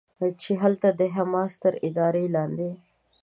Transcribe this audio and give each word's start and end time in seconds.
چې 0.41 0.51
هلته 0.63 0.89
د 0.99 1.01
حماس 1.15 1.51
تر 1.63 1.73
ادارې 1.87 2.25
لاندې 2.35 2.71